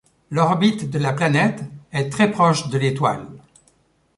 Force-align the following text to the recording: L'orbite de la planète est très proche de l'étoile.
L'orbite 0.31 0.89
de 0.89 0.97
la 0.97 1.13
planète 1.13 1.63
est 1.91 2.09
très 2.09 2.31
proche 2.31 2.69
de 2.69 2.79
l'étoile. 2.79 3.27